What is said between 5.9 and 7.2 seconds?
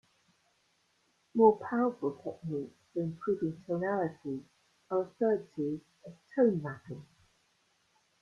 as tone mapping.